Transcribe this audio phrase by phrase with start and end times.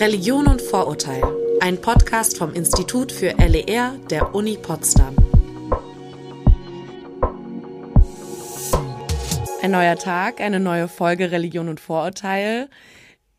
[0.00, 1.22] Religion und Vorurteil,
[1.60, 5.14] ein Podcast vom Institut für LER der Uni Potsdam.
[9.62, 12.68] Ein neuer Tag, eine neue Folge Religion und Vorurteil.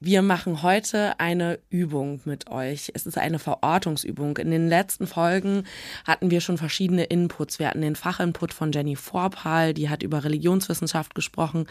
[0.02, 2.92] Wir machen heute eine Übung mit euch.
[2.94, 4.38] Es ist eine Verortungsübung.
[4.38, 5.64] In den letzten Folgen
[6.06, 7.60] hatten wir schon verschiedene Inputs.
[7.60, 11.68] Wir hatten den Fachinput von Jenny Vorpal, die hat über Religionswissenschaft gesprochen,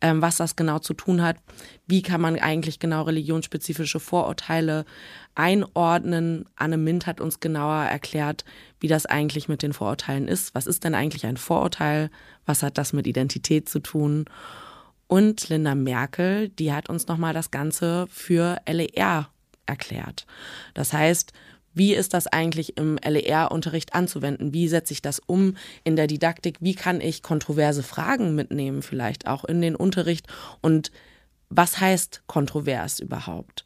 [0.00, 1.36] ähm, was das genau zu tun hat.
[1.86, 4.84] Wie kann man eigentlich genau religionsspezifische Vorurteile
[5.36, 6.46] einordnen?
[6.56, 8.44] Anne Mint hat uns genauer erklärt,
[8.80, 10.52] wie das eigentlich mit den Vorurteilen ist.
[10.56, 12.10] Was ist denn eigentlich ein Vorurteil?
[12.44, 14.24] Was hat das mit Identität zu tun?
[15.08, 19.28] Und Linda Merkel, die hat uns nochmal das Ganze für LER
[19.66, 20.26] erklärt.
[20.74, 21.32] Das heißt,
[21.74, 24.52] wie ist das eigentlich im LER-Unterricht anzuwenden?
[24.52, 26.56] Wie setze ich das um in der Didaktik?
[26.60, 30.26] Wie kann ich kontroverse Fragen mitnehmen, vielleicht auch in den Unterricht?
[30.60, 30.90] Und
[31.50, 33.64] was heißt kontrovers überhaupt?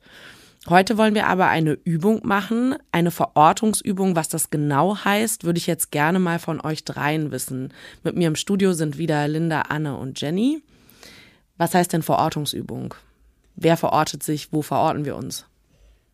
[0.69, 4.14] Heute wollen wir aber eine Übung machen, eine Verortungsübung.
[4.14, 7.72] Was das genau heißt, würde ich jetzt gerne mal von euch dreien wissen.
[8.05, 10.62] Mit mir im Studio sind wieder Linda, Anne und Jenny.
[11.62, 12.92] Was heißt denn Verortungsübung?
[13.55, 14.52] Wer verortet sich?
[14.52, 15.46] Wo verorten wir uns?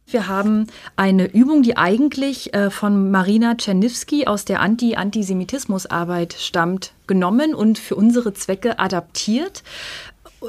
[0.06, 7.54] Wir haben eine Übung, die eigentlich äh, von Marina Czerniewski aus der Anti-Antisemitismus-Arbeit stammt, genommen
[7.54, 9.62] und für unsere Zwecke adaptiert.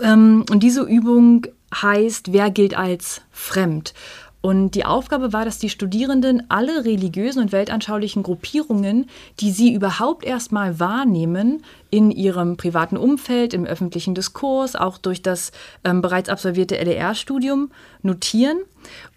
[0.03, 3.93] Ähm, und diese Übung heißt, wer gilt als fremd?
[4.41, 9.09] Und die Aufgabe war, dass die Studierenden alle religiösen und weltanschaulichen Gruppierungen,
[9.41, 15.51] die sie überhaupt erstmal wahrnehmen, in ihrem privaten Umfeld, im öffentlichen Diskurs, auch durch das
[15.83, 18.59] ähm, bereits absolvierte LER-Studium notieren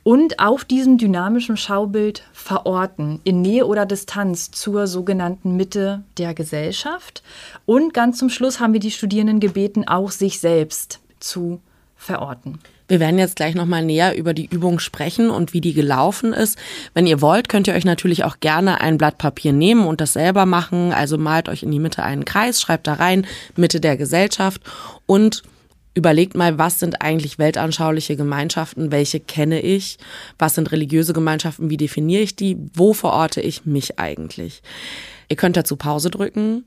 [0.03, 7.23] und auf diesem dynamischen Schaubild verorten, in Nähe oder Distanz zur sogenannten Mitte der Gesellschaft.
[7.65, 11.61] Und ganz zum Schluss haben wir die Studierenden gebeten, auch sich selbst zu
[11.95, 12.59] verorten.
[12.93, 16.59] Wir werden jetzt gleich nochmal näher über die Übung sprechen und wie die gelaufen ist.
[16.93, 20.13] Wenn ihr wollt, könnt ihr euch natürlich auch gerne ein Blatt Papier nehmen und das
[20.13, 20.93] selber machen.
[20.93, 23.27] Also malt euch in die Mitte einen Kreis, schreibt da rein,
[23.57, 24.61] Mitte der Gesellschaft
[25.07, 25.43] und
[25.95, 29.97] überlegt mal, was sind eigentlich weltanschauliche Gemeinschaften, welche kenne ich,
[30.39, 34.63] was sind religiöse Gemeinschaften, wie definiere ich die, wo verorte ich mich eigentlich.
[35.31, 36.67] Ihr könnt dazu Pause drücken.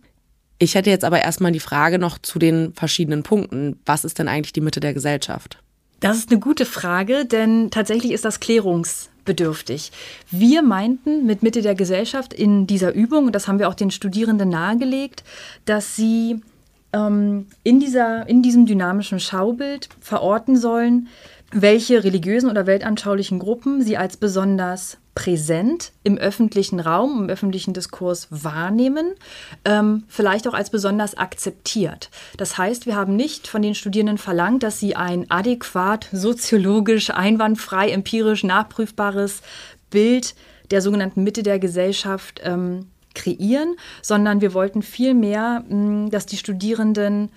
[0.57, 3.79] Ich hätte jetzt aber erstmal die Frage noch zu den verschiedenen Punkten.
[3.85, 5.59] Was ist denn eigentlich die Mitte der Gesellschaft?
[6.05, 9.91] Das ist eine gute Frage, denn tatsächlich ist das klärungsbedürftig.
[10.29, 13.89] Wir meinten mit Mitte der Gesellschaft in dieser Übung, und das haben wir auch den
[13.89, 15.23] Studierenden nahegelegt,
[15.65, 16.41] dass sie
[16.93, 21.07] ähm, in, dieser, in diesem dynamischen Schaubild verorten sollen,
[21.51, 28.27] welche religiösen oder weltanschaulichen Gruppen sie als besonders präsent im öffentlichen Raum, im öffentlichen Diskurs
[28.29, 29.13] wahrnehmen,
[29.63, 32.09] ähm, vielleicht auch als besonders akzeptiert.
[32.37, 37.89] Das heißt, wir haben nicht von den Studierenden verlangt, dass sie ein adäquat, soziologisch, einwandfrei,
[37.89, 39.41] empirisch nachprüfbares
[39.89, 40.35] Bild
[40.69, 45.63] der sogenannten Mitte der Gesellschaft ähm, kreieren, sondern wir wollten vielmehr,
[46.09, 47.29] dass die Studierenden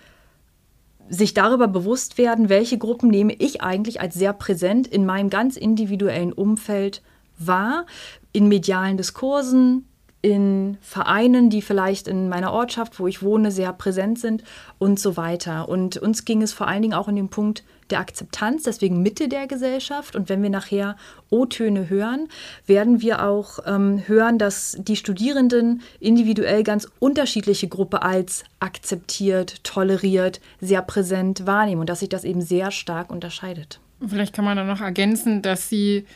[1.09, 5.57] sich darüber bewusst werden, welche Gruppen nehme ich eigentlich als sehr präsent in meinem ganz
[5.57, 7.03] individuellen Umfeld
[7.39, 7.87] war,
[8.33, 9.89] in medialen Diskursen,
[10.21, 14.43] in Vereinen, die vielleicht in meiner Ortschaft, wo ich wohne, sehr präsent sind
[14.79, 15.69] und so weiter.
[15.69, 19.29] Und uns ging es vor allen Dingen auch in den Punkt der Akzeptanz, deswegen Mitte
[19.29, 20.17] der Gesellschaft.
[20.17, 20.97] Und wenn wir nachher
[21.31, 22.29] O-Töne hören,
[22.67, 30.41] werden wir auch ähm, hören, dass die Studierenden individuell ganz unterschiedliche Gruppe als akzeptiert, toleriert,
[30.61, 33.81] sehr präsent wahrnehmen und dass sich das eben sehr stark unterscheidet.
[34.07, 36.07] Vielleicht kann man da noch ergänzen, dass sie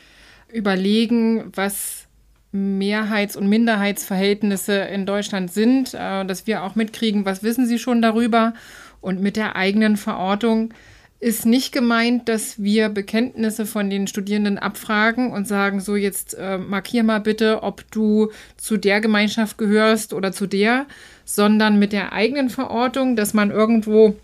[0.52, 2.06] überlegen, was
[2.52, 8.02] Mehrheits- und Minderheitsverhältnisse in Deutschland sind, äh, dass wir auch mitkriegen, was wissen sie schon
[8.02, 8.54] darüber.
[9.00, 10.72] Und mit der eigenen Verortung
[11.18, 16.58] ist nicht gemeint, dass wir Bekenntnisse von den Studierenden abfragen und sagen, so jetzt äh,
[16.58, 20.86] markier mal bitte, ob du zu der Gemeinschaft gehörst oder zu der,
[21.24, 24.16] sondern mit der eigenen Verortung, dass man irgendwo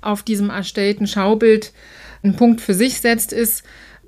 [0.00, 1.72] auf diesem erstellten Schaubild
[2.22, 3.62] einen Punkt für sich setzt, ist,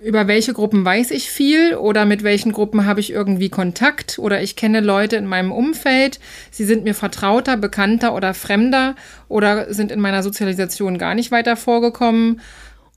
[0.05, 4.43] über welche Gruppen weiß ich viel oder mit welchen Gruppen habe ich irgendwie Kontakt oder
[4.43, 6.19] ich kenne Leute in meinem Umfeld,
[6.51, 8.97] sie sind mir vertrauter, bekannter oder fremder
[9.29, 12.41] oder sind in meiner Sozialisation gar nicht weiter vorgekommen.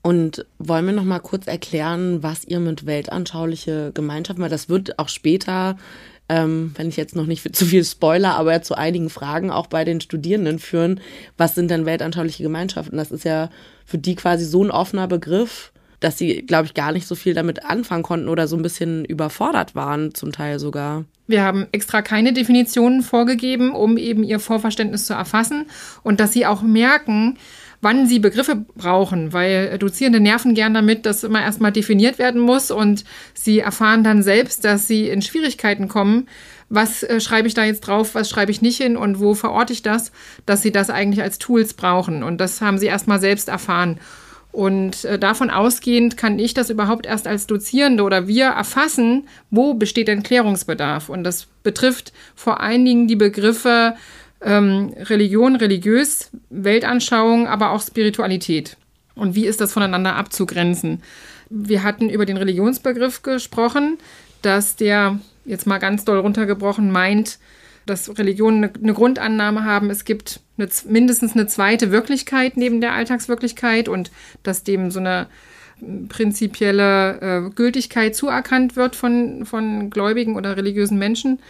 [0.02, 5.00] Und wollen wir noch mal kurz erklären, was ihr mit weltanschauliche Gemeinschaften, weil das wird
[5.00, 5.76] auch später,
[6.28, 9.84] ähm, wenn ich jetzt noch nicht zu viel Spoiler, aber zu einigen Fragen auch bei
[9.84, 11.00] den Studierenden führen.
[11.36, 12.96] Was sind denn weltanschauliche Gemeinschaften?
[12.96, 13.50] Das ist ja
[13.84, 17.34] für die quasi so ein offener Begriff dass sie, glaube ich, gar nicht so viel
[17.34, 21.04] damit anfangen konnten oder so ein bisschen überfordert waren, zum Teil sogar.
[21.26, 25.66] Wir haben extra keine Definitionen vorgegeben, um eben ihr Vorverständnis zu erfassen
[26.02, 27.36] und dass sie auch merken,
[27.80, 32.70] wann sie Begriffe brauchen, weil Dozierende nerven gern damit, dass immer erstmal definiert werden muss
[32.70, 33.04] und
[33.34, 36.28] sie erfahren dann selbst, dass sie in Schwierigkeiten kommen.
[36.68, 39.72] Was äh, schreibe ich da jetzt drauf, was schreibe ich nicht hin und wo verorte
[39.72, 40.10] ich das,
[40.46, 42.22] dass sie das eigentlich als Tools brauchen.
[42.22, 44.00] Und das haben sie erstmal selbst erfahren.
[44.56, 49.74] Und äh, davon ausgehend kann ich das überhaupt erst als Dozierende oder wir erfassen, wo
[49.74, 51.10] besteht denn Klärungsbedarf.
[51.10, 53.96] Und das betrifft vor allen Dingen die Begriffe
[54.40, 58.78] ähm, Religion, religiös, Weltanschauung, aber auch Spiritualität.
[59.14, 61.02] Und wie ist das voneinander abzugrenzen?
[61.50, 63.98] Wir hatten über den Religionsbegriff gesprochen,
[64.40, 67.38] dass der jetzt mal ganz doll runtergebrochen meint,
[67.86, 73.88] dass Religionen eine, Grundannahme haben, es gibt eine, mindestens eine zweite Wirklichkeit neben der Alltagswirklichkeit
[73.88, 74.10] und
[74.42, 75.28] dass dem so eine
[76.08, 81.40] prinzipielle äh, Gültigkeit zuerkannt wird von, von gläubigen oder religiösen Menschen.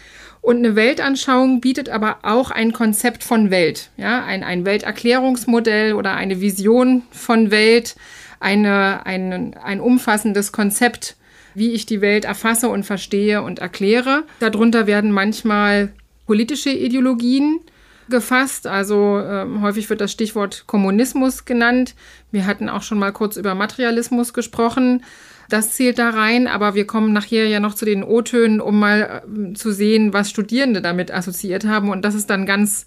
[0.40, 6.14] Und eine Weltanschauung bietet aber auch ein Konzept von Welt, ja, ein, ein Welterklärungsmodell oder
[6.14, 7.96] eine Vision von Welt,
[8.38, 11.16] eine, ein, ein umfassendes Konzept,
[11.54, 14.24] wie ich die Welt erfasse und verstehe und erkläre.
[14.40, 15.92] Darunter werden manchmal
[16.26, 17.60] politische Ideologien
[18.08, 18.66] gefasst.
[18.66, 21.94] Also äh, häufig wird das Stichwort Kommunismus genannt.
[22.30, 25.02] Wir hatten auch schon mal kurz über Materialismus gesprochen.
[25.48, 29.22] Das zählt da rein, aber wir kommen nachher ja noch zu den O-Tönen, um mal
[29.24, 31.88] äh, zu sehen, was Studierende damit assoziiert haben.
[31.88, 32.86] Und das ist dann ganz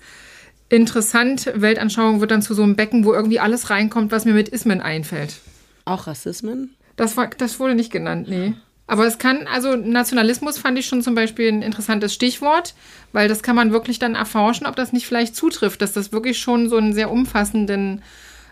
[0.69, 1.51] interessant.
[1.55, 4.81] Weltanschauung wird dann zu so einem Becken, wo irgendwie alles reinkommt, was mir mit Ismen
[4.81, 5.39] einfällt.
[5.85, 6.75] Auch Rassismen?
[6.95, 8.53] Das, war, das wurde nicht genannt, nee.
[8.89, 12.73] Aber es kann, also Nationalismus fand ich schon zum Beispiel ein interessantes Stichwort,
[13.13, 16.39] weil das kann man wirklich dann erforschen, ob das nicht vielleicht zutrifft, dass das wirklich
[16.39, 18.01] schon so einen sehr umfassenden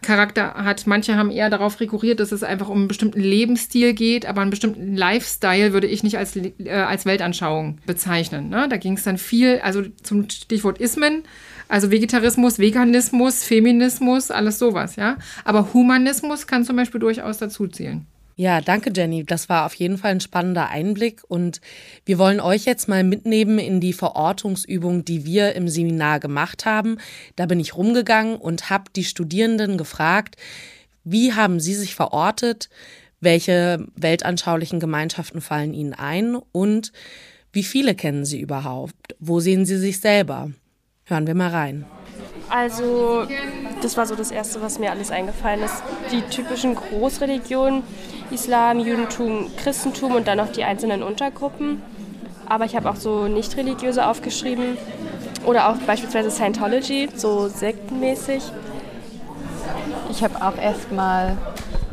[0.03, 0.85] Charakter hat.
[0.85, 4.51] Manche haben eher darauf rekurriert, dass es einfach um einen bestimmten Lebensstil geht, aber einen
[4.51, 8.49] bestimmten Lifestyle würde ich nicht als, äh, als Weltanschauung bezeichnen.
[8.49, 8.67] Ne?
[8.69, 11.23] Da ging es dann viel, also zum Stichwort Ismen,
[11.67, 15.17] also Vegetarismus, Veganismus, Feminismus, alles sowas, ja.
[15.45, 18.05] Aber Humanismus kann zum Beispiel durchaus dazu zählen.
[18.39, 19.25] Ja, danke Jenny.
[19.25, 21.59] Das war auf jeden Fall ein spannender Einblick und
[22.05, 26.99] wir wollen euch jetzt mal mitnehmen in die Verortungsübung, die wir im Seminar gemacht haben.
[27.35, 30.35] Da bin ich rumgegangen und habe die Studierenden gefragt,
[31.03, 32.69] wie haben sie sich verortet,
[33.19, 36.91] welche weltanschaulichen Gemeinschaften fallen ihnen ein und
[37.51, 40.51] wie viele kennen sie überhaupt, wo sehen sie sich selber.
[41.05, 41.87] Hören wir mal rein.
[42.49, 43.27] Also,
[43.81, 45.83] das war so das Erste, was mir alles eingefallen ist.
[46.11, 47.83] Die typischen Großreligionen,
[48.31, 51.81] Islam, Judentum, Christentum und dann noch die einzelnen Untergruppen.
[52.47, 54.77] Aber ich habe auch so nicht-religiöse aufgeschrieben
[55.45, 58.43] oder auch beispielsweise Scientology, so sektenmäßig.
[60.09, 61.37] Ich habe auch erstmal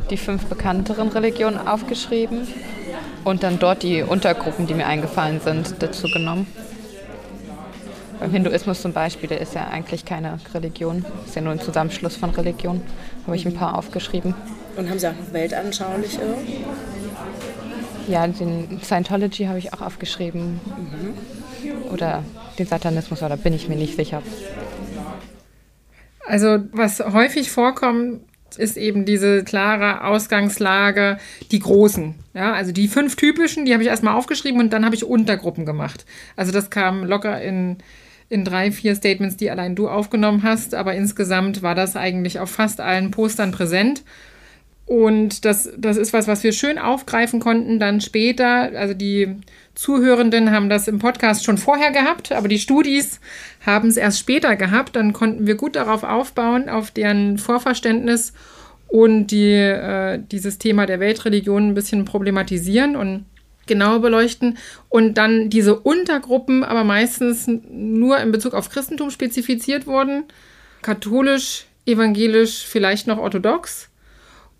[0.09, 2.47] die fünf bekannteren Religionen aufgeschrieben
[3.23, 6.47] und dann dort die Untergruppen, die mir eingefallen sind, dazu genommen.
[8.25, 12.15] Beim Hinduismus zum Beispiel, der ist ja eigentlich keine Religion, ist ja nur ein Zusammenschluss
[12.15, 12.81] von Religionen.
[13.27, 14.33] Habe ich ein paar aufgeschrieben.
[14.75, 16.21] Und haben Sie auch noch weltanschauliche?
[18.07, 20.59] Ja, den Scientology habe ich auch aufgeschrieben.
[20.65, 21.93] Mhm.
[21.93, 22.23] Oder
[22.57, 24.23] den Satanismus, oder bin ich mir nicht sicher.
[26.25, 28.21] Also, was häufig vorkommt,
[28.57, 31.19] ist eben diese klare Ausgangslage,
[31.51, 32.15] die großen.
[32.33, 35.67] Ja, also die fünf typischen, die habe ich erstmal aufgeschrieben und dann habe ich Untergruppen
[35.67, 36.07] gemacht.
[36.35, 37.77] Also das kam locker in
[38.29, 42.49] in drei, vier Statements, die allein du aufgenommen hast, aber insgesamt war das eigentlich auf
[42.49, 44.03] fast allen Postern präsent.
[44.85, 48.71] Und das, das ist was, was wir schön aufgreifen konnten dann später.
[48.75, 49.35] Also die
[49.73, 53.19] Zuhörenden haben das im Podcast schon vorher gehabt, aber die Studis
[53.65, 54.95] haben es erst später gehabt.
[54.95, 58.33] Dann konnten wir gut darauf aufbauen, auf deren Vorverständnis
[58.87, 63.25] und die, äh, dieses Thema der Weltreligion ein bisschen problematisieren und
[63.67, 64.57] genauer beleuchten
[64.89, 70.23] und dann diese Untergruppen aber meistens nur in Bezug auf Christentum spezifiziert wurden.
[70.81, 73.89] Katholisch, evangelisch, vielleicht noch orthodox.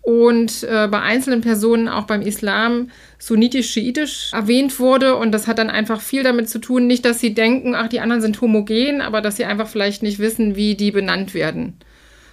[0.02, 5.16] Und äh, bei einzelnen Personen auch beim Islam sunnitisch-schiitisch erwähnt wurde.
[5.16, 7.98] Und das hat dann einfach viel damit zu tun, nicht, dass sie denken, ach, die
[7.98, 11.76] anderen sind homogen, aber dass sie einfach vielleicht nicht wissen, wie die benannt werden.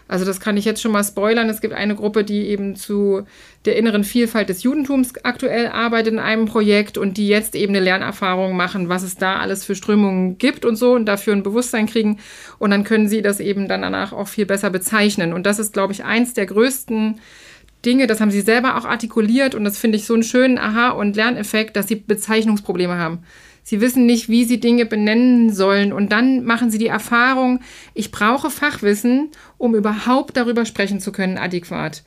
[0.08, 1.50] Also das kann ich jetzt schon mal spoilern.
[1.50, 3.26] Es gibt eine Gruppe, die eben zu
[3.66, 7.84] der inneren Vielfalt des Judentums aktuell arbeitet in einem Projekt und die jetzt eben eine
[7.84, 11.88] Lernerfahrung machen, was es da alles für Strömungen gibt und so und dafür ein Bewusstsein
[11.88, 12.20] kriegen.
[12.60, 15.34] Und dann können sie das eben dann danach auch viel besser bezeichnen.
[15.34, 17.20] Und das ist, glaube ich, eins der größten
[17.86, 20.92] Dinge, das haben sie selber auch artikuliert und das finde ich so einen schönen Aha-
[20.92, 23.24] und Lerneffekt, dass sie Bezeichnungsprobleme haben.
[23.64, 25.94] Sie wissen nicht, wie sie Dinge benennen sollen.
[25.94, 27.62] Und dann machen sie die Erfahrung,
[27.94, 32.04] ich brauche Fachwissen, um überhaupt darüber sprechen zu können, adäquat.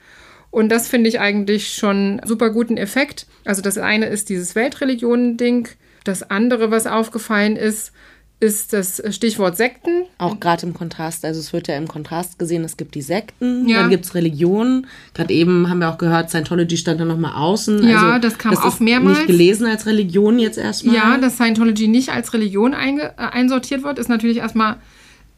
[0.50, 3.26] Und das finde ich eigentlich schon super guten Effekt.
[3.44, 5.68] Also das eine ist dieses Weltreligionen-Ding.
[6.04, 7.92] Das andere, was aufgefallen ist,
[8.38, 10.05] ist das Stichwort Sekten.
[10.19, 13.66] Auch gerade im Kontrast, also es wird ja im Kontrast gesehen, es gibt die Sekten,
[13.66, 13.81] Ja.
[13.81, 14.87] dann gibt es Religionen.
[15.14, 17.88] Gerade eben haben wir auch gehört, Scientology stand da nochmal außen.
[17.88, 19.19] Ja, also, das kam auch ist mehrmals.
[19.19, 20.95] nicht gelesen als Religion jetzt erstmal.
[20.97, 24.76] Ja, dass Scientology nicht als Religion einge äh, einsortiert wird, ist natürlich erstmal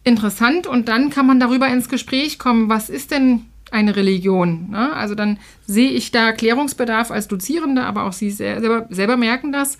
[0.04, 4.70] interessant und dann kann man darüber ins Gespräch kommen, was ist denn eine Religion?
[4.70, 4.92] Ne?
[4.94, 9.52] Also dann sehe ich da Klärungsbedarf als Dozierende, aber auch Sie sel- selber, selber merken
[9.52, 9.76] das.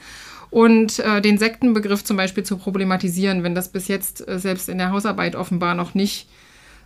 [0.50, 4.78] Und äh, den Sektenbegriff zum Beispiel zu problematisieren, wenn das bis jetzt äh, selbst in
[4.78, 6.28] der Hausarbeit offenbar noch nicht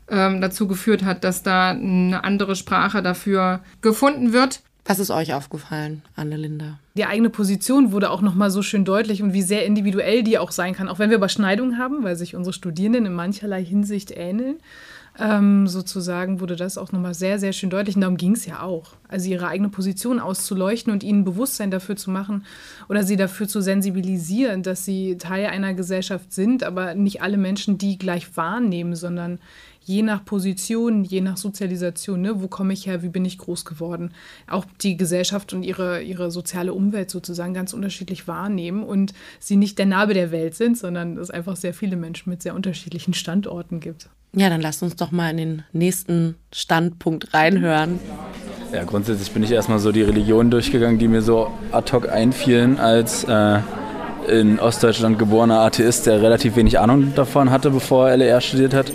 [0.08, 4.62] ähm, dazu geführt hat, dass da eine andere Sprache dafür gefunden wird.
[4.84, 6.80] Was ist euch aufgefallen, Annelinda?
[6.94, 10.50] Die eigene Position wurde auch nochmal so schön deutlich und wie sehr individuell die auch
[10.50, 14.56] sein kann, auch wenn wir Überschneidungen haben, weil sich unsere Studierenden in mancherlei Hinsicht ähneln.
[15.18, 17.96] Ähm, sozusagen wurde das auch nochmal sehr, sehr schön deutlich.
[17.96, 18.94] Und darum ging es ja auch.
[19.08, 22.46] Also ihre eigene Position auszuleuchten und ihnen Bewusstsein dafür zu machen
[22.88, 27.76] oder sie dafür zu sensibilisieren, dass sie Teil einer Gesellschaft sind, aber nicht alle Menschen
[27.76, 29.38] die gleich wahrnehmen, sondern
[29.84, 33.64] je nach Position, je nach Sozialisation, ne, wo komme ich her, wie bin ich groß
[33.64, 34.12] geworden,
[34.48, 39.78] auch die Gesellschaft und ihre, ihre soziale Umwelt sozusagen ganz unterschiedlich wahrnehmen und sie nicht
[39.78, 43.80] der Narbe der Welt sind, sondern es einfach sehr viele Menschen mit sehr unterschiedlichen Standorten
[43.80, 44.08] gibt.
[44.34, 47.98] Ja, dann lasst uns doch mal in den nächsten Standpunkt reinhören.
[48.72, 52.78] Ja, grundsätzlich bin ich erstmal so die Religionen durchgegangen, die mir so ad hoc einfielen
[52.78, 53.58] als äh,
[54.28, 58.90] in Ostdeutschland geborener Atheist, der relativ wenig Ahnung davon hatte, bevor er LER studiert hat.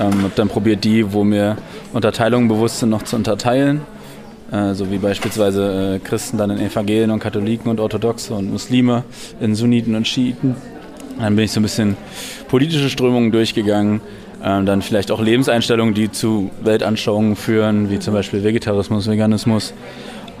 [0.00, 1.56] Ähm, hab dann probiert, die, wo mir
[1.92, 3.82] Unterteilungen bewusst sind, noch zu unterteilen.
[4.50, 9.04] Äh, so wie beispielsweise äh, Christen dann in Evangelien und Katholiken und Orthodoxe und Muslime
[9.40, 10.56] in Sunniten und Schiiten.
[11.18, 11.96] Dann bin ich so ein bisschen
[12.48, 14.00] politische Strömungen durchgegangen.
[14.44, 19.72] Ähm, dann vielleicht auch Lebenseinstellungen, die zu Weltanschauungen führen, wie zum Beispiel Vegetarismus, Veganismus.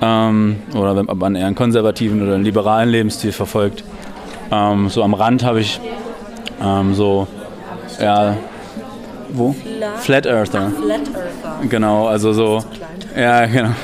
[0.02, 3.82] Ähm, oder wenn man eher einen konservativen oder einen liberalen Lebensstil verfolgt.
[4.52, 5.80] Ähm, so am Rand habe ich
[6.62, 7.26] ähm, so,
[8.00, 8.36] ja,
[9.36, 9.54] wo?
[9.98, 10.70] Flat Earther.
[10.70, 11.68] Flat Earther.
[11.68, 12.64] Genau, also so.
[13.16, 13.70] Ja, genau.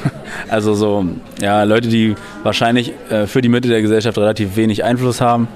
[0.49, 1.05] Also so,
[1.41, 5.49] ja, Leute, die wahrscheinlich äh, für die Mitte der Gesellschaft relativ wenig Einfluss haben,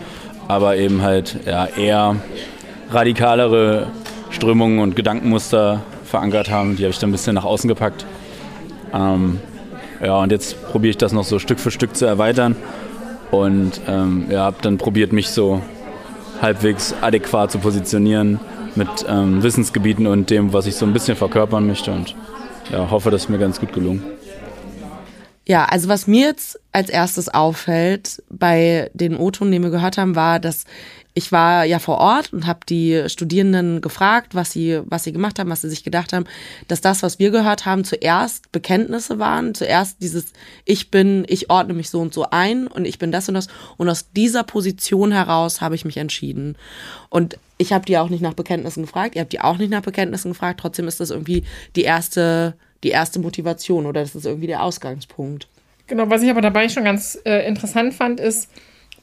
[0.46, 2.16] aber eben halt ja, eher
[2.90, 3.88] radikalere
[4.30, 6.76] Strömungen und Gedankenmuster verankert haben.
[6.76, 8.04] Die habe ich dann ein bisschen nach außen gepackt.
[8.92, 9.40] Ähm,
[10.04, 12.56] ja, und jetzt probiere ich das noch so Stück für Stück zu erweitern
[13.30, 15.62] und ähm, ja, habe dann probiert, mich so
[16.40, 18.38] halbwegs adäquat zu positionieren
[18.76, 22.14] mit ähm, Wissensgebieten und dem, was ich so ein bisschen verkörpern möchte und
[22.70, 24.02] ja, hoffe, das ist mir ganz gut gelungen.
[25.46, 30.16] Ja, also was mir jetzt als erstes auffällt bei den O-Ton, den wir gehört haben,
[30.16, 30.64] war, dass
[31.16, 35.38] ich war ja vor Ort und habe die Studierenden gefragt, was sie, was sie gemacht
[35.38, 36.24] haben, was sie sich gedacht haben,
[36.66, 40.32] dass das, was wir gehört haben, zuerst Bekenntnisse waren, zuerst dieses
[40.64, 43.46] Ich bin, ich ordne mich so und so ein und ich bin das und das
[43.76, 46.56] und aus dieser Position heraus habe ich mich entschieden.
[47.10, 49.82] Und ich habe die auch nicht nach Bekenntnissen gefragt, ihr habt die auch nicht nach
[49.82, 51.44] Bekenntnissen gefragt, trotzdem ist das irgendwie
[51.76, 55.46] die erste, die erste Motivation oder das ist irgendwie der Ausgangspunkt.
[55.86, 58.48] Genau, was ich aber dabei schon ganz äh, interessant fand, ist,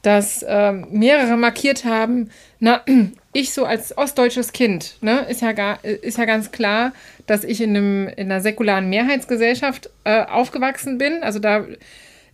[0.01, 2.29] dass ähm, mehrere markiert haben,
[2.59, 2.81] na,
[3.33, 6.93] ich so als ostdeutsches Kind, ne, ist ja, gar, ist ja ganz klar,
[7.27, 11.23] dass ich in, einem, in einer säkularen Mehrheitsgesellschaft äh, aufgewachsen bin.
[11.23, 11.65] Also da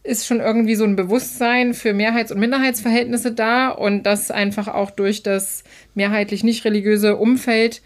[0.04, 4.90] ist schon irgendwie so ein Bewusstsein für Mehrheits- und Minderheitsverhältnisse da und das einfach auch
[4.90, 7.82] durch das mehrheitlich nicht religiöse Umfeld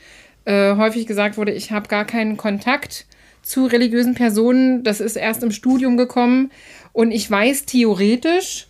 [0.45, 3.05] äh, häufig gesagt wurde, ich habe gar keinen Kontakt
[3.41, 4.83] zu religiösen Personen.
[4.83, 6.51] Das ist erst im Studium gekommen
[6.93, 8.67] und ich weiß theoretisch,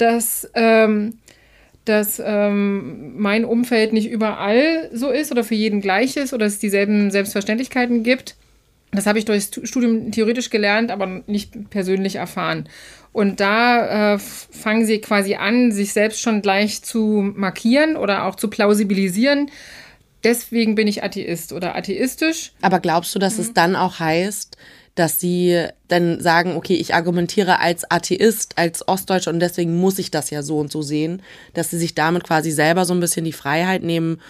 [0.00, 1.18] dass, ähm,
[1.84, 6.58] dass ähm, mein Umfeld nicht überall so ist oder für jeden gleich ist oder es
[6.58, 8.36] dieselben Selbstverständlichkeiten gibt.
[8.92, 12.68] Das habe ich durchs Studium theoretisch gelernt, aber nicht persönlich erfahren.
[13.12, 18.34] Und da äh, fangen sie quasi an, sich selbst schon gleich zu markieren oder auch
[18.34, 19.50] zu plausibilisieren.
[20.22, 22.52] Deswegen bin ich Atheist oder atheistisch.
[22.60, 24.56] Aber glaubst du, dass es dann auch heißt,
[24.94, 30.10] dass sie dann sagen, okay, ich argumentiere als Atheist, als Ostdeutscher und deswegen muss ich
[30.10, 31.22] das ja so und so sehen,
[31.54, 34.20] dass sie sich damit quasi selber so ein bisschen die Freiheit nehmen,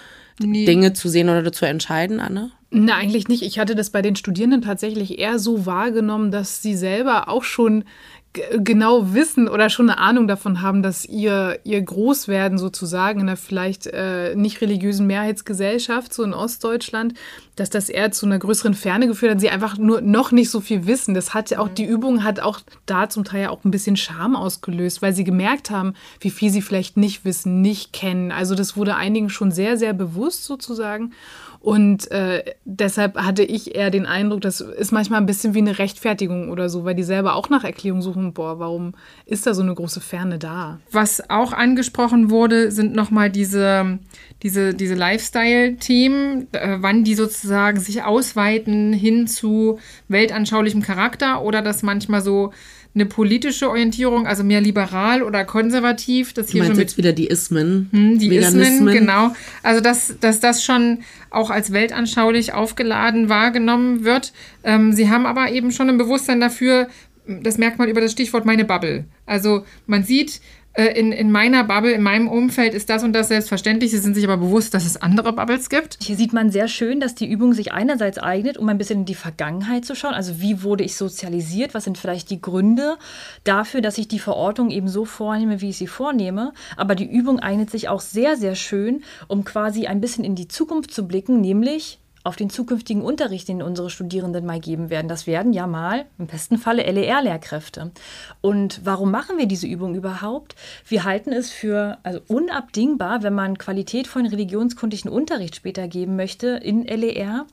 [0.42, 0.64] Nee.
[0.64, 2.50] Dinge zu sehen oder zu entscheiden, Anne?
[2.70, 3.42] Na, eigentlich nicht.
[3.42, 7.84] Ich hatte das bei den Studierenden tatsächlich eher so wahrgenommen, dass sie selber auch schon
[8.32, 13.36] genau wissen oder schon eine Ahnung davon haben, dass ihr, ihr Großwerden sozusagen in einer
[13.36, 17.14] vielleicht äh, nicht religiösen Mehrheitsgesellschaft, so in Ostdeutschland,
[17.56, 20.60] dass das eher zu einer größeren Ferne geführt hat, sie einfach nur noch nicht so
[20.60, 21.14] viel wissen.
[21.14, 23.96] Das hat ja auch, die Übung hat auch da zum Teil ja auch ein bisschen
[23.96, 28.30] Scham ausgelöst, weil sie gemerkt haben, wie viel sie vielleicht nicht wissen, nicht kennen.
[28.30, 31.12] Also das wurde einigen schon sehr, sehr bewusst sozusagen.
[31.60, 35.78] Und äh, deshalb hatte ich eher den Eindruck, das ist manchmal ein bisschen wie eine
[35.78, 38.94] Rechtfertigung oder so, weil die selber auch nach Erklärung suchen, boah, warum
[39.26, 40.80] ist da so eine große Ferne da?
[40.90, 43.98] Was auch angesprochen wurde, sind nochmal diese,
[44.42, 51.82] diese, diese Lifestyle-Themen, äh, wann die sozusagen sich ausweiten hin zu weltanschaulichem Charakter oder das
[51.82, 52.52] manchmal so
[52.94, 56.32] eine politische Orientierung, also mehr liberal oder konservativ.
[56.32, 57.88] Das hier du meinst jetzt wieder die Ismen.
[57.92, 59.32] Hm, die Ismen, genau.
[59.62, 60.98] Also dass, dass das schon
[61.30, 64.32] auch als weltanschaulich aufgeladen wahrgenommen wird.
[64.64, 66.88] Ähm, sie haben aber eben schon ein Bewusstsein dafür,
[67.26, 69.04] das merkt man über das Stichwort meine Bubble.
[69.26, 70.40] Also man sieht,
[70.76, 73.90] in, in meiner Bubble, in meinem Umfeld ist das und das selbstverständlich.
[73.90, 75.98] Sie sind sich aber bewusst, dass es andere Bubbles gibt.
[76.00, 79.04] Hier sieht man sehr schön, dass die Übung sich einerseits eignet, um ein bisschen in
[79.04, 80.14] die Vergangenheit zu schauen.
[80.14, 81.74] Also wie wurde ich sozialisiert?
[81.74, 82.98] Was sind vielleicht die Gründe
[83.42, 86.52] dafür, dass ich die Verortung eben so vornehme, wie ich sie vornehme?
[86.76, 90.48] Aber die Übung eignet sich auch sehr, sehr schön, um quasi ein bisschen in die
[90.48, 95.08] Zukunft zu blicken, nämlich auf den zukünftigen Unterricht, den unsere Studierenden mal geben werden.
[95.08, 97.92] Das werden ja mal im besten Falle LER-Lehrkräfte.
[98.40, 100.54] Und warum machen wir diese Übung überhaupt?
[100.86, 106.84] Wir halten es für also unabdingbar, wenn man qualitätvollen religionskundlichen Unterricht später geben möchte in
[106.84, 107.46] LER,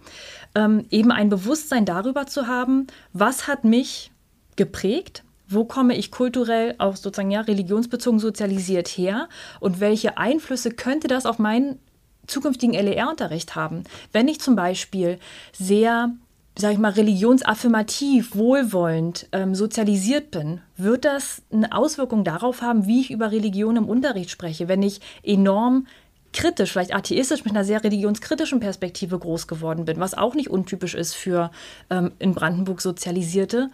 [0.56, 4.12] ähm, eben ein Bewusstsein darüber zu haben, was hat mich
[4.58, 9.30] geprägt, wo komme ich kulturell auch sozusagen ja religionsbezogen sozialisiert her
[9.62, 11.80] und welche Einflüsse könnte das auf meinen
[12.28, 13.84] zukünftigen LER-Unterricht haben.
[14.12, 15.20] Wenn ich zum Beispiel
[15.54, 16.12] sehr
[16.60, 23.02] sage ich mal, religionsaffirmativ, wohlwollend ähm, sozialisiert bin, wird das eine Auswirkung darauf haben, wie
[23.02, 24.68] ich über Religion im Unterricht spreche.
[24.68, 25.86] Wenn ich enorm
[26.34, 30.96] kritisch, vielleicht atheistisch mit einer sehr religionskritischen Perspektive groß geworden bin, was auch nicht untypisch
[30.96, 31.52] ist für
[31.90, 33.70] ähm, in Brandenburg Sozialisierte,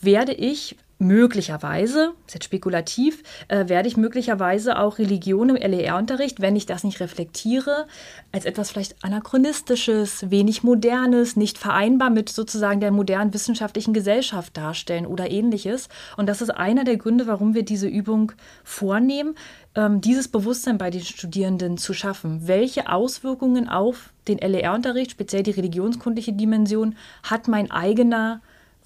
[0.00, 6.56] werde ich möglicherweise, ist jetzt spekulativ, äh, werde ich möglicherweise auch Religion im LER-Unterricht, wenn
[6.56, 7.86] ich das nicht reflektiere,
[8.32, 15.06] als etwas vielleicht anachronistisches, wenig modernes, nicht vereinbar mit sozusagen der modernen wissenschaftlichen Gesellschaft darstellen
[15.06, 15.88] oder ähnliches.
[16.16, 18.32] Und das ist einer der Gründe, warum wir diese Übung
[18.64, 19.36] vornehmen,
[19.76, 22.48] ähm, dieses Bewusstsein bei den Studierenden zu schaffen.
[22.48, 28.40] Welche Auswirkungen auf den LER-Unterricht, speziell die religionskundliche Dimension, hat mein eigener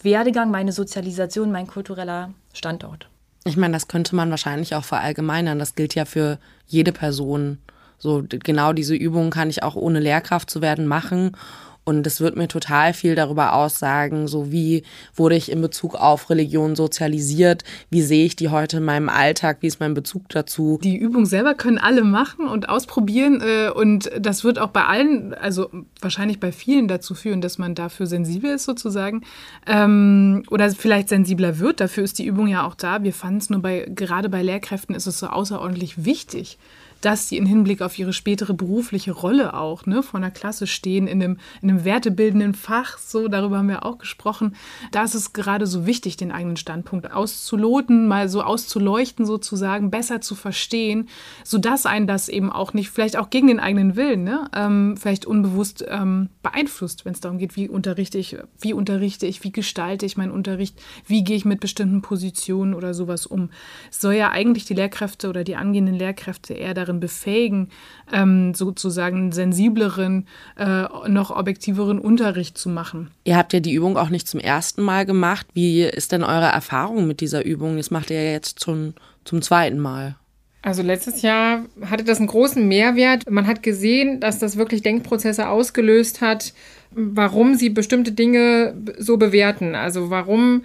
[0.04, 3.08] Werdegang, meine Sozialisation, mein kultureller Standort.
[3.44, 5.58] Ich meine, das könnte man wahrscheinlich auch verallgemeinern.
[5.58, 7.58] Das gilt ja für jede Person.
[7.98, 11.36] So genau diese Übung kann ich auch ohne Lehrkraft zu werden machen.
[11.84, 14.84] Und es wird mir total viel darüber aussagen, so wie
[15.16, 19.58] wurde ich in Bezug auf Religion sozialisiert, wie sehe ich die heute in meinem Alltag,
[19.60, 20.78] wie ist mein Bezug dazu.
[20.82, 25.34] Die Übung selber können alle machen und ausprobieren äh, und das wird auch bei allen,
[25.34, 29.22] also wahrscheinlich bei vielen dazu führen, dass man dafür sensibel ist sozusagen
[29.66, 31.80] ähm, oder vielleicht sensibler wird.
[31.80, 33.02] Dafür ist die Übung ja auch da.
[33.02, 36.58] Wir fanden es nur bei, gerade bei Lehrkräften ist es so außerordentlich wichtig,
[37.02, 41.06] dass sie im Hinblick auf ihre spätere berufliche Rolle auch ne, vor einer Klasse stehen,
[41.06, 44.54] in einem, in einem wertebildenden Fach, so darüber haben wir auch gesprochen.
[44.92, 50.20] Da ist es gerade so wichtig, den eigenen Standpunkt auszuloten, mal so auszuleuchten sozusagen, besser
[50.20, 51.08] zu verstehen,
[51.44, 55.26] sodass einen das eben auch nicht, vielleicht auch gegen den eigenen Willen, ne, ähm, vielleicht
[55.26, 60.06] unbewusst ähm, beeinflusst, wenn es darum geht, wie unterrichte ich, wie unterrichte ich, wie gestalte
[60.06, 63.50] ich meinen Unterricht, wie gehe ich mit bestimmten Positionen oder sowas um.
[63.90, 67.68] Es soll ja eigentlich die Lehrkräfte oder die angehenden Lehrkräfte eher darin darin befähigen,
[68.12, 70.26] ähm, sozusagen sensibleren,
[70.58, 73.10] äh, noch objektiveren Unterricht zu machen.
[73.24, 75.46] Ihr habt ja die Übung auch nicht zum ersten Mal gemacht.
[75.54, 77.76] Wie ist denn eure Erfahrung mit dieser Übung?
[77.76, 80.16] Das macht ihr ja jetzt schon zum zweiten Mal.
[80.64, 83.28] Also letztes Jahr hatte das einen großen Mehrwert.
[83.28, 86.52] Man hat gesehen, dass das wirklich Denkprozesse ausgelöst hat,
[86.92, 89.74] warum sie bestimmte Dinge so bewerten.
[89.74, 90.62] Also warum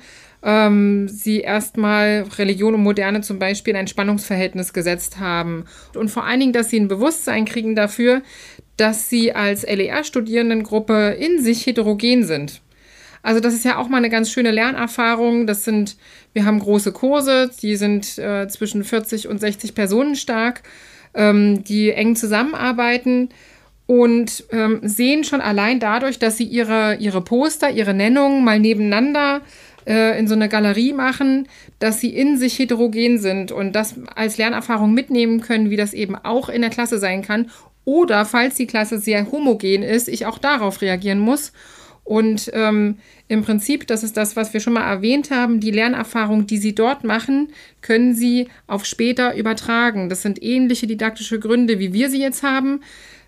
[0.47, 5.65] ähm, sie erstmal Religion und Moderne zum Beispiel in ein Spannungsverhältnis gesetzt haben.
[5.93, 8.21] Und vor allen Dingen, dass sie ein Bewusstsein kriegen dafür,
[8.77, 12.61] dass sie als LER-Studierendengruppe in sich heterogen sind.
[13.23, 15.47] Also das ist ja auch mal eine ganz schöne Lernerfahrung.
[15.47, 15.97] Das sind,
[16.31, 20.63] wir haben große Kurse, die sind äh, zwischen 40 und 60 Personen stark,
[21.13, 23.29] ähm, die eng zusammenarbeiten
[23.85, 29.37] und ähm, sehen schon allein dadurch, dass sie ihre, ihre Poster, ihre Nennungen mal nebeneinander
[29.37, 31.47] äh, in so eine Galerie machen,
[31.79, 36.15] dass sie in sich heterogen sind und das als Lernerfahrung mitnehmen können, wie das eben
[36.15, 37.49] auch in der Klasse sein kann.
[37.85, 41.53] Oder falls die Klasse sehr homogen ist, ich auch darauf reagieren muss.
[42.03, 42.97] Und ähm,
[43.29, 46.75] im Prinzip, das ist das, was wir schon mal erwähnt haben, die Lernerfahrung, die Sie
[46.75, 47.49] dort machen,
[47.81, 50.09] können Sie auf später übertragen.
[50.09, 52.81] Das sind ähnliche didaktische Gründe, wie wir sie jetzt haben.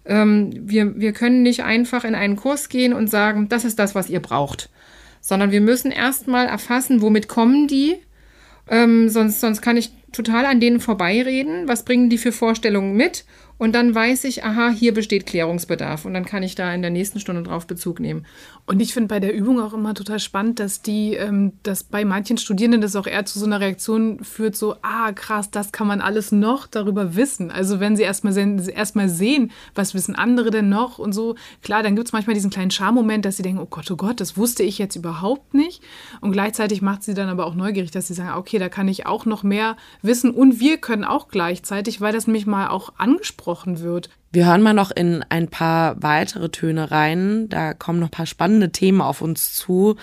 [0.06, 3.96] Ähm, wir, wir können nicht einfach in einen Kurs gehen und sagen, das ist das,
[3.96, 4.70] was ihr braucht
[5.22, 7.98] sondern wir müssen erstmal erfassen, womit kommen die.
[8.70, 11.68] Ähm, sonst, sonst kann ich total an denen vorbeireden.
[11.68, 13.26] Was bringen die für Vorstellungen mit?
[13.60, 16.06] Und dann weiß ich, aha, hier besteht Klärungsbedarf.
[16.06, 18.26] Und dann kann ich da in der nächsten Stunde drauf Bezug nehmen.
[18.66, 22.06] Und ich finde bei der Übung auch immer total spannend, dass die, ähm, dass bei
[22.06, 25.88] manchen Studierenden das auch eher zu so einer Reaktion führt, so, ah, krass, das kann
[25.88, 27.52] man alles noch darüber wissen.
[27.52, 28.38] Also wenn sie erstmal
[28.70, 32.52] erstmal sehen, was wissen andere denn noch und so, klar, dann gibt es manchmal diesen
[32.52, 35.84] kleinen Charmoment, dass sie denken, oh Gott, oh Gott, das wusste ich jetzt überhaupt nicht.
[36.22, 39.06] Und gleichzeitig macht sie dann aber auch neugierig, dass sie sagen, okay, da kann ich
[39.06, 43.49] auch noch mehr wissen und wir können auch gleichzeitig, weil das nämlich mal auch angesprochen
[43.50, 44.10] gesprochen wird.
[44.32, 47.50] Wir hören mal noch in ein paar weitere Töne rein.
[47.50, 49.96] Da kommen noch ein paar spannende Themen auf uns zu.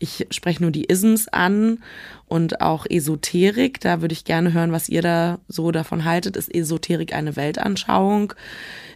[0.00, 1.78] Ich spreche nur die Isms an
[2.26, 3.80] und auch Esoterik.
[3.80, 6.36] Da würde ich gerne hören, was ihr da so davon haltet.
[6.36, 8.32] Ist Esoterik eine Weltanschauung?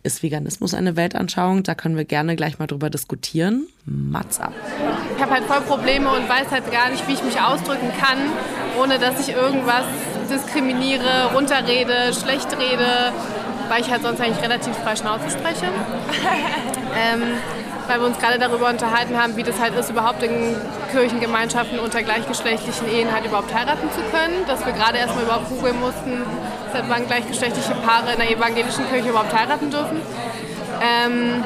[0.02, 1.62] Ist Veganismus eine Weltanschauung?
[1.62, 3.68] Da können wir gerne gleich mal drüber diskutieren.
[3.84, 4.52] Mats ab.
[5.16, 8.18] Ich habe halt voll Probleme und weiß halt gar nicht, wie ich mich ausdrücken kann,
[8.80, 9.84] ohne dass ich irgendwas
[10.28, 13.12] diskriminiere, runterrede, schlecht rede
[13.68, 15.66] weil ich halt sonst eigentlich relativ frei Schnauze spreche.
[16.96, 17.22] ähm,
[17.88, 20.56] weil wir uns gerade darüber unterhalten haben, wie das halt ist, überhaupt in
[20.92, 24.46] Kirchengemeinschaften unter gleichgeschlechtlichen Ehen halt überhaupt heiraten zu können.
[24.46, 26.22] Dass wir gerade erstmal überhaupt googeln mussten,
[26.72, 30.00] seit wann gleichgeschlechtliche Paare in der evangelischen Kirche überhaupt heiraten dürfen.
[30.80, 31.44] Ähm,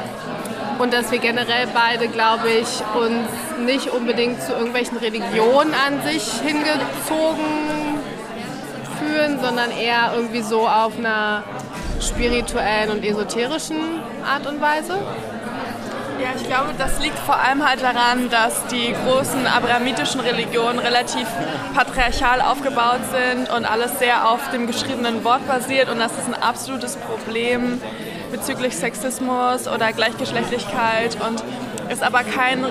[0.79, 3.27] und dass wir generell beide, glaube ich, uns
[3.65, 7.97] nicht unbedingt zu irgendwelchen Religionen an sich hingezogen
[8.99, 11.43] fühlen, sondern eher irgendwie so auf einer
[12.01, 13.77] spirituellen und esoterischen
[14.25, 14.99] Art und Weise?
[16.19, 21.27] Ja, ich glaube, das liegt vor allem halt daran, dass die großen abrahamitischen Religionen relativ
[21.75, 26.33] patriarchal aufgebaut sind und alles sehr auf dem geschriebenen Wort basiert und das ist ein
[26.33, 27.79] absolutes Problem
[28.31, 31.43] bezüglich Sexismus oder Gleichgeschlechtlichkeit und
[31.89, 32.65] es aber kein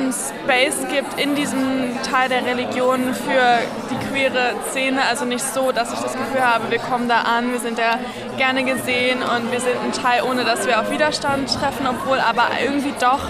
[0.00, 3.58] guten Space gibt in diesem Teil der Religion für
[3.90, 5.02] die queere Szene.
[5.08, 7.98] Also nicht so, dass ich das Gefühl habe, wir kommen da an, wir sind da
[8.36, 12.48] gerne gesehen und wir sind ein Teil, ohne dass wir auf Widerstand treffen, obwohl aber
[12.62, 13.20] irgendwie doch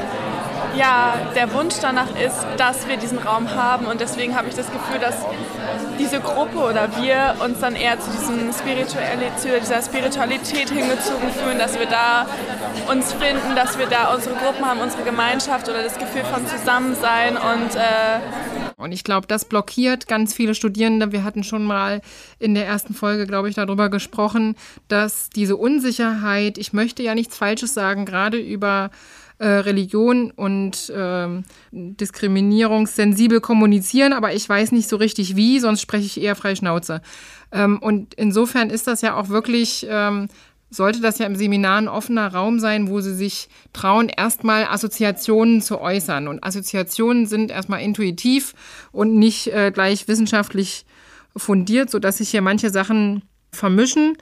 [0.77, 3.87] ja, der Wunsch danach ist, dass wir diesen Raum haben.
[3.87, 5.17] Und deswegen habe ich das Gefühl, dass
[5.99, 11.59] diese Gruppe oder wir uns dann eher zu, diesem Spiritualität, zu dieser Spiritualität hingezogen fühlen,
[11.59, 12.27] dass wir da
[12.91, 17.37] uns finden, dass wir da unsere Gruppen haben, unsere Gemeinschaft oder das Gefühl von Zusammensein
[17.37, 21.13] und äh und ich glaube, das blockiert ganz viele Studierende.
[21.13, 22.01] Wir hatten schon mal
[22.39, 24.57] in der ersten Folge, glaube ich, darüber gesprochen,
[24.89, 28.91] dass diese Unsicherheit, ich möchte ja nichts Falsches sagen, gerade über
[29.41, 36.05] äh, Religion und äh, diskriminierungssensibel kommunizieren, aber ich weiß nicht so richtig wie, sonst spreche
[36.05, 37.01] ich eher frei Schnauze.
[37.51, 40.29] Ähm, und insofern ist das ja auch wirklich, ähm,
[40.69, 45.63] sollte das ja im Seminar ein offener Raum sein, wo sie sich trauen, erstmal Assoziationen
[45.63, 46.29] zu äußern.
[46.29, 48.53] Und Assoziationen sind erstmal intuitiv
[48.93, 50.85] und nicht äh, gleich wissenschaftlich
[51.35, 53.23] fundiert, sodass sich hier manche Sachen
[53.53, 54.19] vermischen.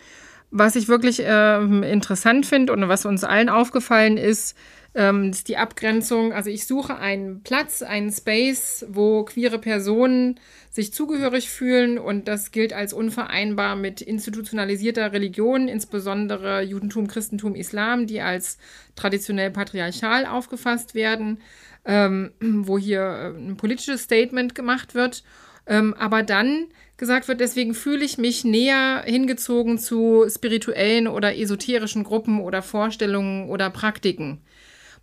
[0.52, 4.56] Was ich wirklich äh, interessant finde und was uns allen aufgefallen ist,
[4.98, 6.32] ähm, ist die Abgrenzung.
[6.32, 12.50] Also ich suche einen Platz, einen Space, wo queere Personen sich zugehörig fühlen und das
[12.50, 18.58] gilt als unvereinbar mit institutionalisierter Religion, insbesondere Judentum, Christentum, Islam, die als
[18.96, 21.38] traditionell patriarchal aufgefasst werden,
[21.84, 25.22] ähm, wo hier äh, ein politisches Statement gemacht wird.
[25.68, 32.02] Ähm, aber dann gesagt wird, deswegen fühle ich mich näher hingezogen zu spirituellen oder esoterischen
[32.02, 34.40] Gruppen oder Vorstellungen oder Praktiken.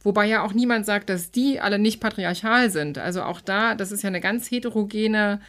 [0.06, 3.00] Wobei ja auch niemand sagt, dass die alle nicht patriarchal sind.
[3.00, 5.42] Also auch da, das ist ja eine ganz heterogene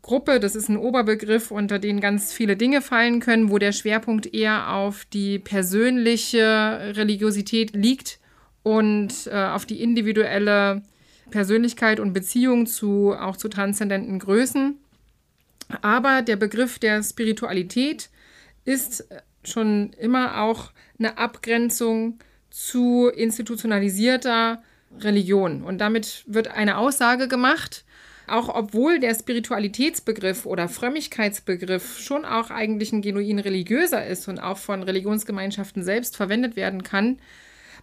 [0.00, 4.32] Gruppe, das ist ein Oberbegriff, unter den ganz viele Dinge fallen können, wo der Schwerpunkt
[4.32, 8.20] eher auf die persönliche Religiosität liegt
[8.62, 10.82] und äh, auf die individuelle
[11.32, 14.78] Persönlichkeit und Beziehung zu auch zu transzendenten Größen.
[15.82, 18.08] Aber der Begriff der Spiritualität
[18.64, 19.08] ist
[19.42, 24.62] schon immer auch eine Abgrenzung zu institutionalisierter
[25.00, 25.62] Religion.
[25.62, 27.84] Und damit wird eine Aussage gemacht,
[28.26, 34.58] auch obwohl der Spiritualitätsbegriff oder Frömmigkeitsbegriff schon auch eigentlich ein genuin religiöser ist und auch
[34.58, 37.18] von Religionsgemeinschaften selbst verwendet werden kann,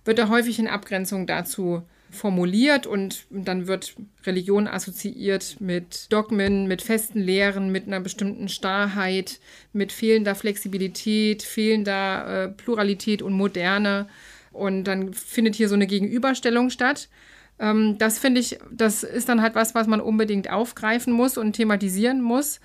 [0.06, 3.96] wird er häufig in Abgrenzung dazu formuliert und dann wird
[4.26, 9.40] Religion assoziiert mit Dogmen, mit festen Lehren, mit einer bestimmten Starrheit,
[9.72, 14.08] mit fehlender Flexibilität, fehlender äh, Pluralität und Moderne.
[14.54, 17.10] Und dann findet hier so eine Gegenüberstellung statt.
[17.60, 21.54] Ähm, das finde ich, das ist dann halt was, was man unbedingt aufgreifen muss und
[21.54, 22.60] thematisieren muss,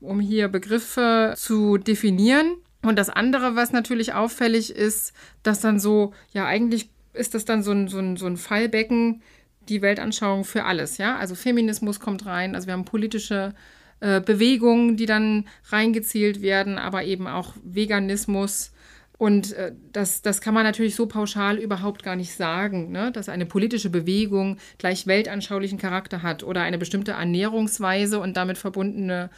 [0.00, 2.56] um hier Begriffe zu definieren.
[2.82, 7.62] Und das andere, was natürlich auffällig ist, dass dann so, ja, eigentlich ist das dann
[7.62, 9.22] so ein, so ein, so ein Fallbecken,
[9.68, 11.16] die Weltanschauung für alles, ja.
[11.16, 13.54] Also Feminismus kommt rein, also wir haben politische
[14.00, 18.72] äh, Bewegungen, die dann reingezielt werden, aber eben auch Veganismus,
[19.16, 23.12] Und äh, das, das kann man natürlich so pauschal überhaupt gar nicht sagen, ne?
[23.12, 29.30] dass eine politische Bewegung gleich weltanschaulichen Charakter hat oder eine bestimmte Ernährungsweise und damit verbundene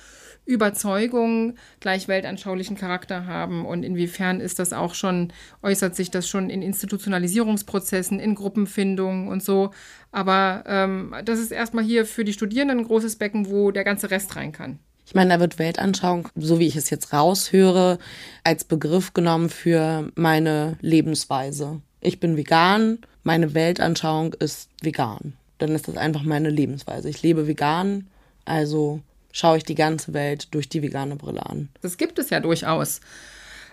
[0.46, 6.50] Überzeugungen gleich weltanschaulichen Charakter haben und inwiefern ist das auch schon, äußert sich das schon
[6.50, 9.72] in Institutionalisierungsprozessen, in Gruppenfindungen und so.
[10.12, 14.10] Aber ähm, das ist erstmal hier für die Studierenden ein großes Becken, wo der ganze
[14.10, 14.78] Rest rein kann.
[15.06, 17.98] Ich meine, da wird Weltanschauung, so wie ich es jetzt raushöre,
[18.42, 21.80] als Begriff genommen für meine Lebensweise.
[22.00, 25.34] Ich bin vegan, meine Weltanschauung ist vegan.
[25.58, 27.08] Dann ist das einfach meine Lebensweise.
[27.08, 28.08] Ich lebe vegan,
[28.44, 31.68] also schaue ich die ganze Welt durch die vegane Brille an.
[31.82, 33.00] Das gibt es ja durchaus.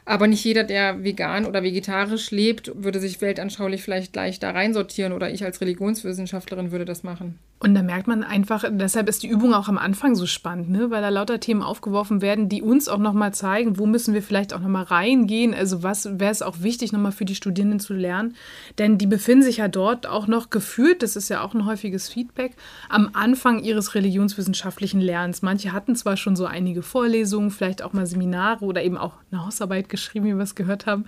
[0.06, 5.14] Aber nicht jeder, der vegan oder vegetarisch lebt, würde sich weltanschaulich vielleicht gleich da reinsortieren
[5.14, 7.40] oder ich als Religionswissenschaftlerin würde das machen.
[7.64, 10.92] Und da merkt man einfach, deshalb ist die Übung auch am Anfang so spannend, ne?
[10.92, 14.54] weil da lauter Themen aufgeworfen werden, die uns auch nochmal zeigen, wo müssen wir vielleicht
[14.54, 15.54] auch nochmal reingehen.
[15.54, 18.36] Also was wäre es auch wichtig, nochmal für die Studierenden zu lernen.
[18.80, 22.10] Denn die befinden sich ja dort auch noch gefühlt, das ist ja auch ein häufiges
[22.10, 22.58] Feedback,
[22.90, 25.42] am Anfang ihres religionswissenschaftlichen Lernens.
[25.42, 29.46] Manche hatten zwar schon so einige Vorlesungen, vielleicht auch mal Seminare oder eben auch eine
[29.46, 31.06] Hausarbeit geschrieben, wie wir es gehört haben,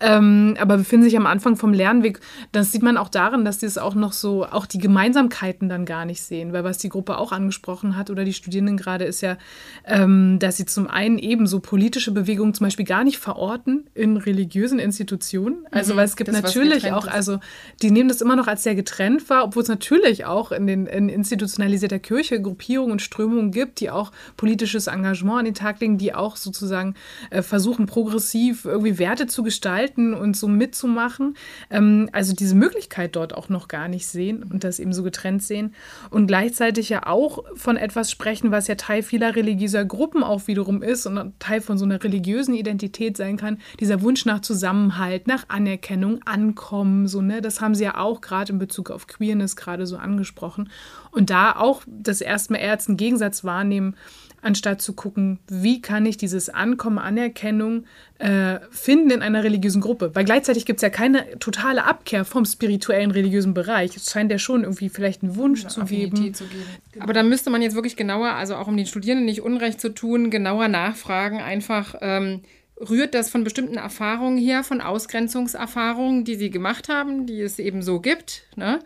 [0.00, 2.20] ähm, aber befinden sich am Anfang vom Lernweg.
[2.52, 6.04] Das sieht man auch darin, dass dieses auch noch so, auch die Gemeinsamkeiten dann gar
[6.04, 6.52] nicht sehen.
[6.52, 9.38] Weil was die Gruppe auch angesprochen hat oder die Studierenden gerade ist ja,
[9.84, 14.16] ähm, dass sie zum einen eben so politische Bewegungen zum Beispiel gar nicht verorten in
[14.16, 15.66] religiösen Institutionen.
[15.72, 17.40] Also mhm, weil es gibt das, natürlich auch, also
[17.82, 20.86] die nehmen das immer noch als sehr getrennt wahr, obwohl es natürlich auch in den
[20.86, 25.98] in institutionalisierter Kirche Gruppierungen und Strömungen gibt, die auch politisches Engagement an den Tag legen,
[25.98, 26.94] die auch sozusagen
[27.30, 31.34] äh, versuchen, progressiv irgendwie Werte zu gestalten und so mitzumachen.
[31.68, 35.42] Ähm, also diese Möglichkeit dort auch noch gar nicht sehen und das eben so getrennt
[35.42, 35.74] sehen
[36.10, 40.82] und gleichzeitig ja auch von etwas sprechen, was ja Teil vieler religiöser Gruppen auch wiederum
[40.82, 45.44] ist und Teil von so einer religiösen Identität sein kann, dieser Wunsch nach Zusammenhalt, nach
[45.48, 49.86] Anerkennung, Ankommen, so, ne, das haben sie ja auch gerade in Bezug auf Queerness gerade
[49.86, 50.70] so angesprochen.
[51.10, 53.96] Und da auch das erstmal eher einen Gegensatz wahrnehmen,
[54.42, 57.84] anstatt zu gucken, wie kann ich dieses Ankommen, Anerkennung
[58.18, 60.10] äh, finden in einer religiösen Gruppe.
[60.14, 63.96] Weil gleichzeitig gibt es ja keine totale Abkehr vom spirituellen religiösen Bereich.
[63.96, 66.34] Es scheint ja schon irgendwie vielleicht einen Wunsch zu geben.
[66.34, 66.64] zu geben.
[67.00, 69.94] Aber da müsste man jetzt wirklich genauer, also auch um den Studierenden nicht Unrecht zu
[69.94, 71.94] tun, genauer nachfragen, einfach.
[72.00, 72.42] Ähm,
[72.80, 77.82] rührt das von bestimmten Erfahrungen her, von Ausgrenzungserfahrungen, die sie gemacht haben, die es eben
[77.82, 78.44] so gibt.
[78.56, 78.80] Ne?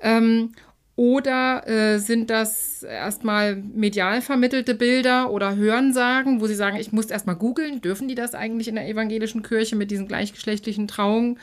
[0.00, 0.52] Ähm,
[0.96, 7.06] oder äh, sind das erstmal medial vermittelte Bilder oder Hörensagen, wo sie sagen, ich muss
[7.06, 11.38] erstmal googeln, dürfen die das eigentlich in der evangelischen Kirche mit diesen gleichgeschlechtlichen Trauungen?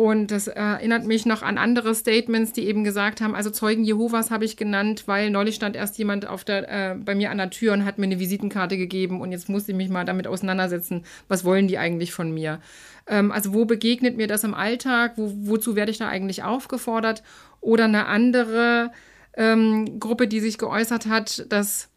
[0.00, 4.30] Und das erinnert mich noch an andere Statements, die eben gesagt haben, also Zeugen Jehovas
[4.30, 7.50] habe ich genannt, weil neulich stand erst jemand auf der, äh, bei mir an der
[7.50, 11.04] Tür und hat mir eine Visitenkarte gegeben und jetzt muss ich mich mal damit auseinandersetzen,
[11.26, 12.60] was wollen die eigentlich von mir.
[13.08, 17.24] Ähm, also wo begegnet mir das im Alltag, wo, wozu werde ich da eigentlich aufgefordert?
[17.60, 18.92] Oder eine andere
[19.36, 21.88] ähm, Gruppe, die sich geäußert hat, dass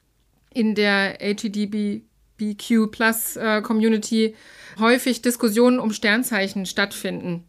[0.52, 4.34] in der HEDBQ Plus äh, Community
[4.80, 7.46] häufig Diskussionen um Sternzeichen stattfinden.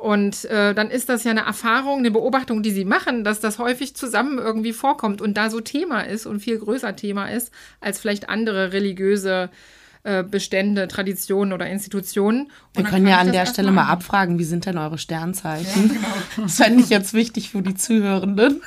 [0.00, 3.58] Und äh, dann ist das ja eine Erfahrung, eine Beobachtung, die sie machen, dass das
[3.58, 8.00] häufig zusammen irgendwie vorkommt und da so Thema ist und viel größer Thema ist als
[8.00, 9.50] vielleicht andere religiöse
[10.02, 12.50] äh, Bestände, Traditionen oder Institutionen.
[12.72, 15.90] Wir können ja an der Stelle mal abfragen, wie sind denn eure Sternzeichen?
[15.90, 16.00] Ja,
[16.34, 16.46] genau.
[16.46, 18.62] Das fände ich jetzt wichtig für die Zuhörenden.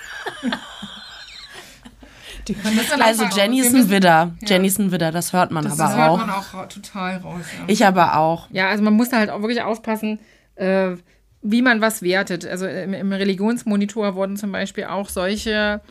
[2.47, 2.55] Die
[2.99, 4.33] also Jenny ist ein Widder.
[4.41, 4.47] Ja.
[4.47, 6.17] Jenny ist ein Widder, das hört man das aber hört auch.
[6.19, 7.45] Das hört man auch total raus.
[7.57, 7.63] Ja.
[7.65, 8.47] Ich aber auch.
[8.51, 10.19] Ja, also man muss da halt auch wirklich aufpassen,
[10.57, 10.91] äh,
[11.43, 12.45] wie man was wertet.
[12.45, 15.81] Also im, im Religionsmonitor wurden zum Beispiel auch solche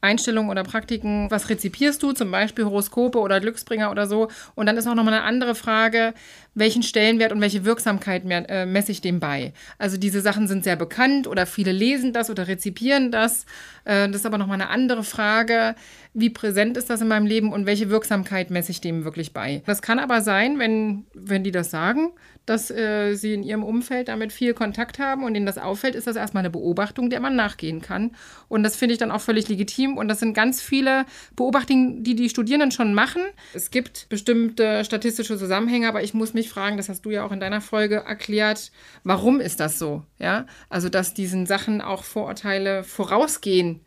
[0.00, 4.28] Einstellungen oder Praktiken, was rezipierst du, zum Beispiel Horoskope oder Glücksbringer oder so.
[4.54, 6.14] Und dann ist auch nochmal eine andere Frage,
[6.54, 9.52] welchen Stellenwert und welche Wirksamkeit mehr, äh, messe ich dem bei.
[9.78, 13.46] Also diese Sachen sind sehr bekannt oder viele lesen das oder rezipieren das.
[13.84, 15.74] Äh, das ist aber nochmal eine andere Frage,
[16.16, 19.62] wie präsent ist das in meinem Leben und welche Wirksamkeit messe ich dem wirklich bei.
[19.66, 22.12] Das kann aber sein, wenn, wenn die das sagen,
[22.46, 26.06] dass äh, sie in ihrem Umfeld damit viel Kontakt haben und ihnen das auffällt, ist
[26.06, 28.12] das erstmal eine Beobachtung, der man nachgehen kann.
[28.48, 29.98] Und das finde ich dann auch völlig legitim.
[29.98, 33.22] Und das sind ganz viele Beobachtungen, die die Studierenden schon machen.
[33.52, 37.32] Es gibt bestimmte statistische Zusammenhänge, aber ich muss mich fragen, das hast du ja auch
[37.32, 38.70] in deiner Folge erklärt,
[39.04, 40.02] warum ist das so?
[40.18, 43.80] Ja, also dass diesen Sachen auch Vorurteile vorausgehen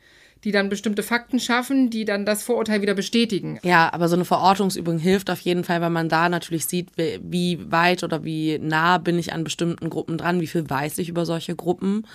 [0.43, 3.59] die dann bestimmte Fakten schaffen, die dann das Vorurteil wieder bestätigen.
[3.63, 7.71] Ja, aber so eine Verortungsübung hilft auf jeden Fall, weil man da natürlich sieht, wie
[7.71, 11.25] weit oder wie nah bin ich an bestimmten Gruppen dran, wie viel weiß ich über
[11.25, 12.05] solche Gruppen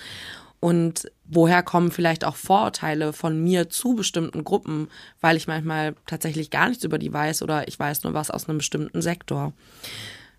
[0.59, 4.87] und woher kommen vielleicht auch Vorurteile von mir zu bestimmten Gruppen,
[5.21, 8.49] weil ich manchmal tatsächlich gar nichts über die weiß oder ich weiß nur was aus
[8.49, 9.53] einem bestimmten Sektor.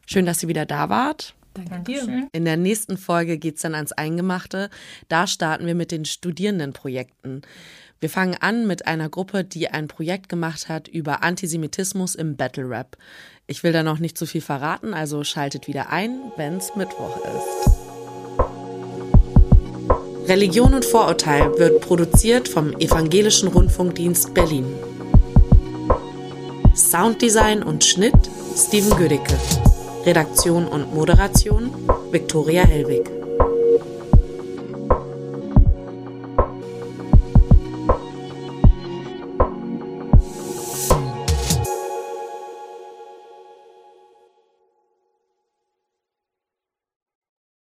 [0.05, 1.35] Schön, dass Sie wieder da wart.
[1.57, 2.29] Danke dir.
[2.33, 4.71] In der nächsten Folge geht es dann ans Eingemachte.
[5.09, 7.42] Da starten wir mit den Studierendenprojekten.
[7.99, 12.69] Wir fangen an mit einer Gruppe, die ein Projekt gemacht hat über Antisemitismus im Battle
[12.69, 12.99] Rap.
[13.47, 17.71] Ich will da noch nicht zu viel verraten, also schaltet wieder ein, wenn's Mittwoch ist.
[20.29, 24.66] Religion und Vorurteil wird produziert vom Evangelischen Rundfunkdienst Berlin.
[26.75, 29.38] Sounddesign und Schnitt Steven Gödicke.
[30.07, 31.75] Redaktion und Moderation
[32.12, 33.25] Viktoria Hellwig.